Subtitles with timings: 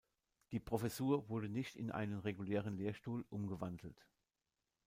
[0.51, 4.07] Die Professur wurde nicht in einen regulären Lehrstuhl umgewandelt.